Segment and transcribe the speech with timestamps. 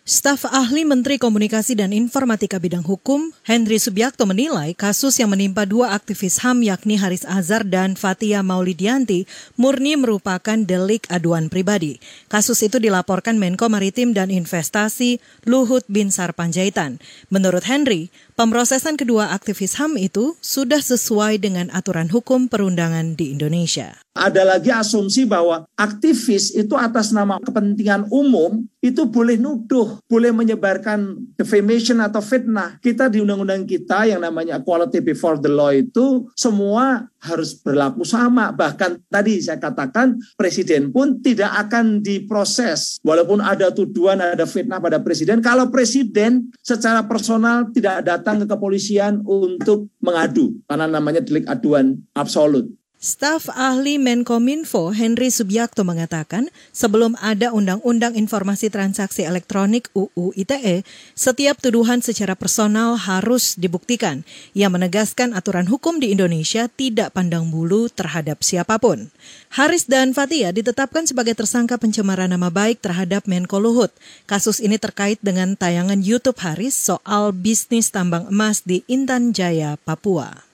[0.00, 5.92] Staf ahli Menteri Komunikasi dan Informatika bidang hukum, Henry Subiakto menilai kasus yang menimpa dua
[5.92, 9.28] aktivis HAM yakni Haris Azhar dan Fatia Maulidianti
[9.60, 12.00] murni merupakan delik aduan pribadi.
[12.32, 16.96] Kasus itu dilaporkan Menko Maritim dan Investasi Luhut Binsar Panjaitan.
[17.28, 18.08] Menurut Henry,
[18.40, 24.00] pemrosesan kedua aktivis HAM itu sudah sesuai dengan aturan hukum perundangan di Indonesia.
[24.16, 31.20] Ada lagi asumsi bahwa aktivis itu atas nama kepentingan umum itu boleh nuduh, boleh menyebarkan
[31.36, 32.80] defamation atau fitnah.
[32.80, 38.56] Kita di undang-undang kita yang namanya equality before the law itu semua harus berlaku sama.
[38.56, 42.96] Bahkan tadi saya katakan presiden pun tidak akan diproses.
[43.04, 45.44] Walaupun ada tuduhan, ada fitnah pada presiden.
[45.44, 50.56] Kalau presiden secara personal tidak datang ke kepolisian untuk mengadu.
[50.64, 52.79] Karena namanya delik aduan absolut.
[53.00, 60.84] Staf ahli Menkominfo Henry Subiakto mengatakan, sebelum ada Undang-Undang Informasi Transaksi Elektronik UU ITE,
[61.16, 64.20] setiap tuduhan secara personal harus dibuktikan.
[64.52, 69.08] Ia menegaskan aturan hukum di Indonesia tidak pandang bulu terhadap siapa pun.
[69.48, 73.96] Haris dan Fatia ditetapkan sebagai tersangka pencemaran nama baik terhadap Menko Luhut.
[74.28, 80.49] Kasus ini terkait dengan tayangan YouTube Haris soal bisnis tambang emas di Intan Jaya, Papua.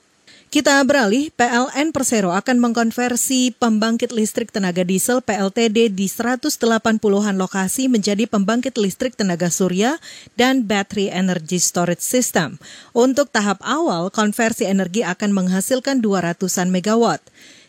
[0.46, 8.30] Kita beralih, PLN Persero akan mengkonversi pembangkit listrik tenaga diesel PLTD di 180-an lokasi menjadi
[8.30, 9.98] pembangkit listrik tenaga surya
[10.38, 12.62] dan Battery Energy Storage System.
[12.94, 17.26] Untuk tahap awal, konversi energi akan menghasilkan 200-an megawatt.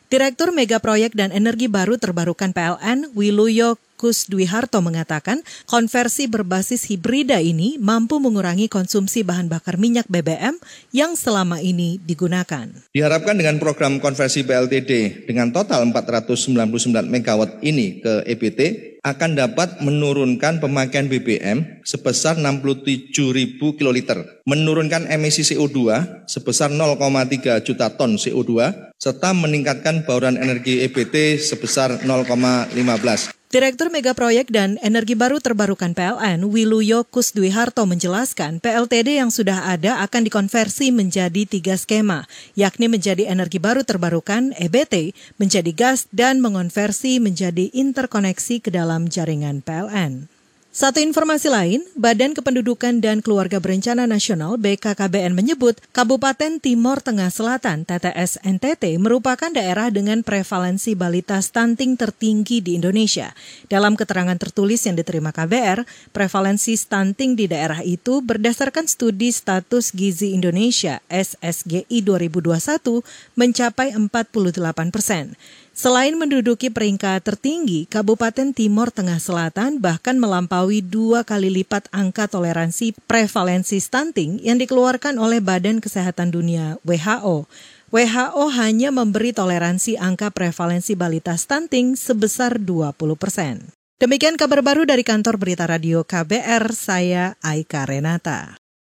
[0.08, 6.86] Direktur Mega Proyek dan Energi Baru Terbarukan PLN, Wiluyo Kus Dwi Harto mengatakan konversi berbasis
[6.86, 10.54] hibrida ini mampu mengurangi konsumsi bahan bakar minyak BBM
[10.94, 12.70] yang selama ini digunakan.
[12.94, 18.62] Diharapkan dengan program konversi BLTD dengan total 499 MW ini ke EBT
[19.08, 25.80] akan dapat menurunkan pemakaian BBM sebesar 67 ribu kiloliter, menurunkan emisi CO2
[26.28, 28.52] sebesar 0,3 juta ton CO2,
[29.00, 33.37] serta meningkatkan bauran energi EBT sebesar 0,15.
[33.58, 39.98] Direktur Mega Proyek dan Energi Baru Terbarukan PLN, Wiluyo Kusdwiharto menjelaskan PLTD yang sudah ada
[40.06, 47.18] akan dikonversi menjadi tiga skema, yakni menjadi energi baru terbarukan EBT, menjadi gas, dan mengonversi
[47.18, 50.37] menjadi interkoneksi ke dalam jaringan PLN.
[50.78, 57.82] Satu informasi lain, Badan Kependudukan dan Keluarga Berencana Nasional BKKBN menyebut Kabupaten Timor Tengah Selatan
[57.82, 63.34] TTS NTT merupakan daerah dengan prevalensi balita stunting tertinggi di Indonesia.
[63.66, 65.82] Dalam keterangan tertulis yang diterima KBR,
[66.14, 73.02] prevalensi stunting di daerah itu berdasarkan studi status gizi Indonesia SSGI 2021
[73.34, 75.34] mencapai 48 persen.
[75.78, 80.18] Selain menduduki peringkat tertinggi, Kabupaten Timor Tengah Selatan bahkan
[80.68, 87.48] melampaui dua kali lipat angka toleransi prevalensi stunting yang dikeluarkan oleh Badan Kesehatan Dunia WHO.
[87.88, 93.72] WHO hanya memberi toleransi angka prevalensi balita stunting sebesar 20 persen.
[93.98, 98.67] Demikian kabar baru dari kantor berita radio KBR, saya Aika Renata.